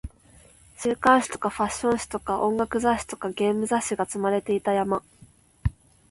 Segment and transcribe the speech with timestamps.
[0.79, 5.03] 週刊誌とかファッション誌とか音楽雑誌とかゲーム雑誌が積まれていた山